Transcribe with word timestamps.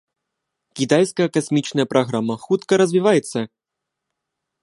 Кітайская 0.79 1.27
касмічная 1.35 1.85
праграма 1.93 2.35
хутка 2.47 2.71
развіваецца. 2.85 3.39